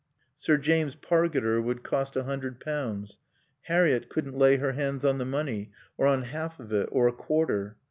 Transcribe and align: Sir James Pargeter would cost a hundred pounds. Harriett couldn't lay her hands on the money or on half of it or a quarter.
Sir 0.35 0.57
James 0.57 0.95
Pargeter 0.95 1.61
would 1.61 1.83
cost 1.83 2.15
a 2.15 2.23
hundred 2.23 2.59
pounds. 2.59 3.19
Harriett 3.65 4.09
couldn't 4.09 4.35
lay 4.35 4.57
her 4.57 4.71
hands 4.71 5.05
on 5.05 5.19
the 5.19 5.25
money 5.25 5.69
or 5.95 6.07
on 6.07 6.23
half 6.23 6.59
of 6.59 6.73
it 6.73 6.89
or 6.91 7.07
a 7.07 7.13
quarter. 7.13 7.77